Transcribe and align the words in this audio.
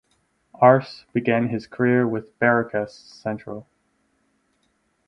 Arce 0.55 1.05
began 1.13 1.49
his 1.49 1.67
career 1.67 2.07
with 2.07 2.39
Barracas 2.39 2.91
Central. 2.95 3.67